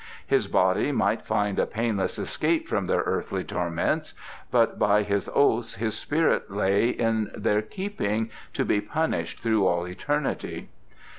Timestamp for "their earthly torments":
2.87-4.15